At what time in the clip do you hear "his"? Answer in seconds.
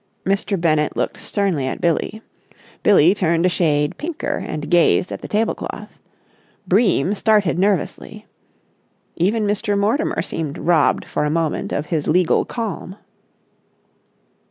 11.85-12.07